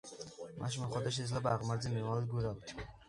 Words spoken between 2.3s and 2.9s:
გვირაბით.